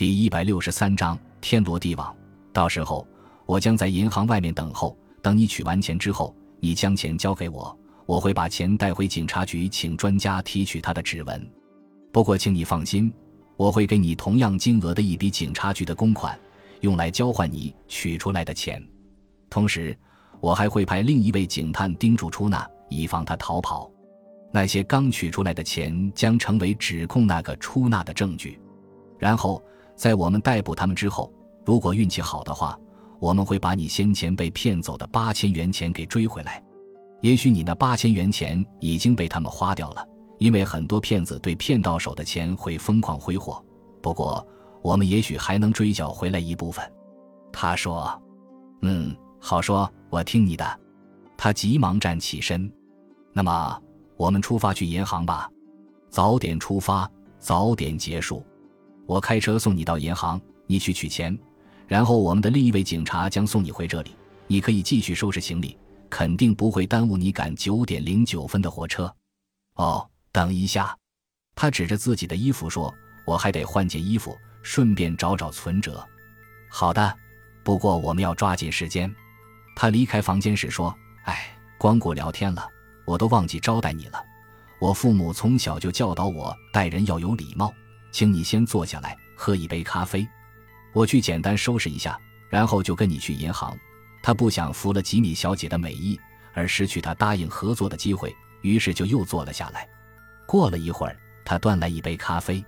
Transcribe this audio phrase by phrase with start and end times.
[0.00, 2.16] 第一百六十三章天罗地网。
[2.54, 3.06] 到时候，
[3.44, 4.96] 我将在银行外面等候。
[5.20, 11.46] 等你取完钱之后，你将钱交给我，我会把钱带回警察局，请专家提取他的指纹。
[12.10, 13.12] 不过，请你放心，
[13.58, 16.34] 我会给你同样金额的一笔警察局的公款，
[16.80, 18.82] 用来交换你取出来的钱。
[19.50, 19.94] 同时，
[20.40, 23.90] 我还会派另一位警探盯住出纳，以防他逃跑。
[24.50, 28.58] 那些刚取出来的钱将成为指控那个出纳的证据。
[29.18, 29.62] 然后，
[30.00, 31.30] 在我们逮捕他们之后，
[31.62, 32.74] 如果运气好的话，
[33.18, 36.64] 我们会把你先前被骗走的八千元钱给追回来。
[37.20, 40.02] 也许你那八千元钱已经被他们花掉了，
[40.38, 43.62] 因为很多骗子对骗到手的钱会疯狂挥霍。
[44.00, 44.42] 不过，
[44.80, 46.82] 我们也许还能追缴回来一部分。
[47.52, 48.10] 他说
[48.80, 50.80] ：“嗯，好说，我听你的。”
[51.36, 52.72] 他急忙站起身。
[53.34, 53.78] 那么，
[54.16, 55.50] 我们出发去银行吧。
[56.08, 57.06] 早点出发，
[57.38, 58.42] 早点结束。
[59.10, 61.36] 我开车送你到银行，你去取钱。
[61.88, 64.14] 然后，我们的另一位警察将送你回这里。
[64.46, 65.76] 你可以继续收拾行李，
[66.08, 69.12] 肯定不会耽误你赶九点零九分的火车。
[69.74, 70.96] 哦，等一下，
[71.56, 72.94] 他指着自己的衣服说
[73.26, 76.06] ：“我还得换件衣服，顺便找找存折。”
[76.70, 77.12] 好的，
[77.64, 79.12] 不过我们要抓紧时间。
[79.74, 80.96] 他离开房间时说
[81.26, 82.64] ：“哎，光顾聊天了，
[83.04, 84.24] 我都忘记招待你了。
[84.80, 87.74] 我父母从小就教导我待人要有礼貌，
[88.10, 90.26] 请你先坐下来喝一杯咖啡。”
[90.92, 93.76] 我去简单收拾一下，然后就跟你去银行。
[94.22, 96.20] 他不想服了吉米小姐的美意，
[96.52, 99.88] 而失去他答应合作的机会，于是就又坐了下来。
[100.46, 102.62] 过了一会儿，他端来一杯咖啡，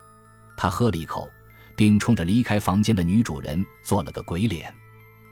[0.57, 1.29] 他喝了一口，
[1.77, 4.73] 并冲着离开房间的女主人做了个鬼脸。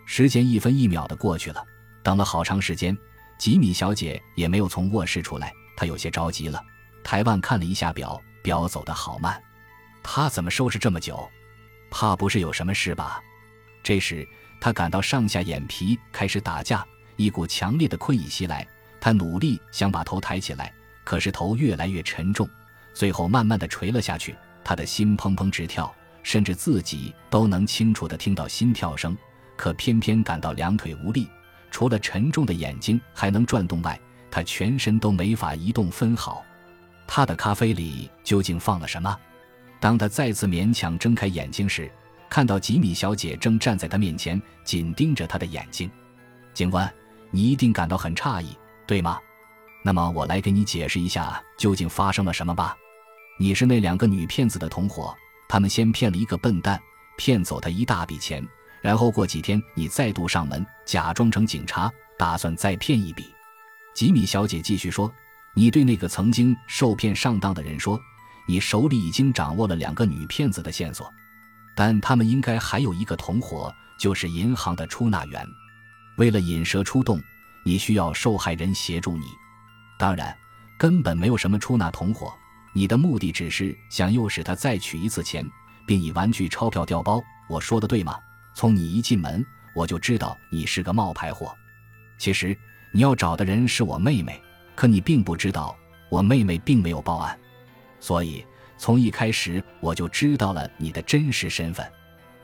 [0.04, 1.64] 时间一分一秒的过去了，
[2.02, 2.96] 等了好长时间，
[3.38, 6.60] 吉米小姐也没有从卧室出来，她有些着急了。
[7.04, 9.40] 台湾看了一下表，表走得好慢，
[10.02, 11.28] 他怎么收拾这么久？
[11.90, 13.22] 怕不是有什么事吧？
[13.82, 14.26] 这时
[14.60, 18.66] 他感到上下眼皮开始打架，一股强烈的困意袭来。
[19.00, 20.72] 他努力想把头抬起来，
[21.04, 22.48] 可是头越来越沉重，
[22.92, 24.36] 最后慢慢的垂了下去。
[24.62, 29.16] 他的心砰砰直跳，甚至自己都能清楚的听到心跳声，
[29.56, 31.28] 可偏偏感到两腿无力，
[31.70, 33.98] 除了沉重的眼睛还能转动外，
[34.30, 36.44] 他全身都没法移动分毫。
[37.06, 39.18] 他的咖啡里究竟放了什么？
[39.80, 41.90] 当他再次勉强睁开眼睛时，
[42.28, 45.90] 看到吉米小姐正站在他面前，紧盯着他的眼睛。
[46.52, 46.92] 警官，
[47.30, 48.54] 你一定感到很诧异，
[48.86, 49.18] 对吗？
[49.82, 52.76] 那么我来给你解释一下究竟发生了什么吧。
[53.38, 55.16] 你是那两个女骗子的同伙，
[55.48, 56.78] 他们先骗了一个笨蛋，
[57.16, 58.46] 骗走他一大笔钱，
[58.82, 63.24] 然后过几天你再度上门，假装成警察，打算再骗一笔。
[63.94, 65.10] 吉米小姐继续说
[65.56, 67.98] ：“你对那个曾经受骗上当的人说。”
[68.46, 71.12] 你手里已经掌握了两个女骗子的线索，
[71.74, 75.46] 但他们应该还有一个同伙，就是银行的出纳员。
[76.16, 77.20] 为了引蛇出洞，
[77.64, 79.24] 你需要受害人协助你。
[79.98, 80.36] 当然，
[80.78, 82.32] 根本没有什么出纳同伙，
[82.74, 85.48] 你的目的只是想诱使他再取一次钱，
[85.86, 87.22] 并以玩具钞票调包。
[87.48, 88.18] 我说的对吗？
[88.54, 91.54] 从你一进门，我就知道你是个冒牌货。
[92.18, 92.56] 其实
[92.92, 94.42] 你要找的人是我妹妹，
[94.74, 95.74] 可你并不知道，
[96.10, 97.38] 我妹妹并没有报案。
[98.00, 98.44] 所以，
[98.78, 101.86] 从一开始我就知道了你的真实身份。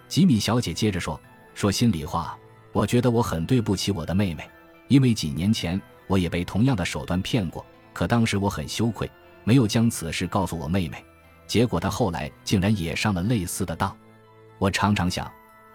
[0.07, 1.21] 吉米小姐接着说
[1.55, 2.39] ：“说心里话，
[2.73, 4.49] 我觉得我很对不起我的妹妹，
[4.89, 7.65] 因为几年前我也被同样的手段骗过。
[7.93, 9.11] 可当时我很羞愧，
[9.43, 11.03] 没有将此事告诉我妹妹。
[11.47, 13.97] 结果她后来竟然也上了类似的当。
[14.59, 15.33] 我常常想，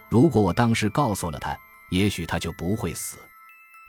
[0.07, 1.57] 如果我当时告诉了她，
[1.89, 3.17] 也许她就不会死。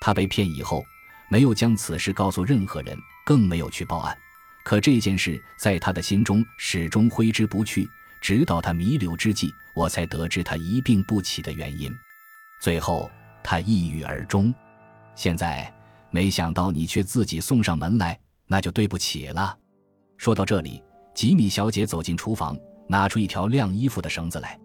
[0.01, 0.83] 她被骗以后，
[1.29, 4.17] 没有将此事告诉任何人，更没有去报案。”
[4.65, 7.89] 可这件事在他的心中始终挥之不去，
[8.21, 11.93] 直到他弥留之际，我才得知他一病不起的原因。
[12.61, 13.11] 最后，
[13.43, 14.55] 他抑郁而终。
[15.15, 15.73] 现在，
[16.11, 19.59] 没想到你却自己送上门来，那就对不起了。
[20.17, 20.83] 说到这里，
[21.15, 22.57] 吉米小姐走进厨房，
[22.89, 24.59] 拿出一条晾衣服的绳子来。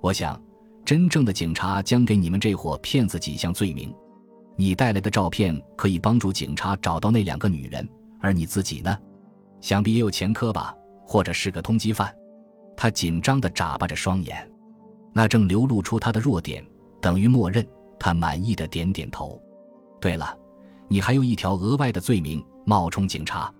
[0.00, 0.40] 我想，
[0.84, 3.94] 真正的警察将给你们这伙骗子几项罪名。
[4.56, 7.88] 你带来的照片可以帮助警察找到那两个女人，
[8.20, 8.98] 而你自己呢？
[9.60, 10.74] 想必也有前科吧，
[11.04, 12.14] 或者是个通缉犯。
[12.76, 14.48] 他紧张地眨巴着双眼，
[15.12, 16.64] 那正流露出他的弱点，
[17.00, 17.66] 等于默认。
[17.98, 19.40] 他满意的点点头。
[19.98, 20.36] 对了，
[20.86, 23.50] 你还有一条额外的罪名——冒充警察。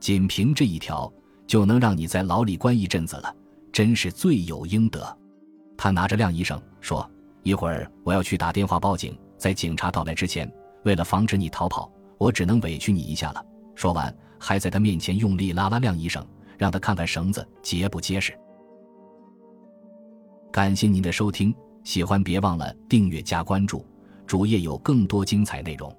[0.00, 1.12] 仅凭这一条，
[1.46, 3.36] 就能让你在牢里关一阵子了，
[3.70, 5.18] 真是罪有应得。
[5.76, 7.08] 他拿着晾衣绳说
[7.44, 10.50] ：“一会儿我要去打电话报警，在警察到来之前，
[10.84, 13.44] 为了防止你逃跑，我只能委屈你一下了。”
[13.76, 14.14] 说完。
[14.44, 16.22] 还在他面前用力拉拉晾衣绳，
[16.58, 18.38] 让他看看绳子结不结实。
[20.52, 23.82] 感谢您的收听，喜欢别忘了订阅加关注，
[24.26, 25.90] 主页有更多精彩内容。